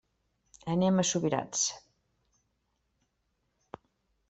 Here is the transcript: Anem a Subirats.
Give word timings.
Anem 0.75 0.97
a 0.97 1.05
Subirats. 1.09 1.67